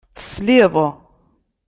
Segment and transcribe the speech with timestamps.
[0.19, 0.75] Tesliḍ.